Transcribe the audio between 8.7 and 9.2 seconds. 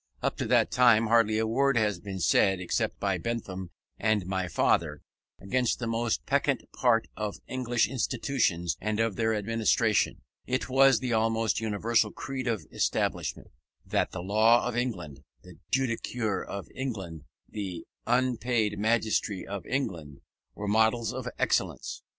and of